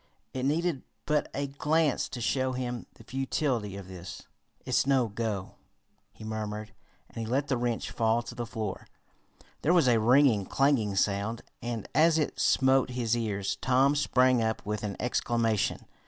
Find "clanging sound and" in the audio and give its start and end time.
10.47-11.87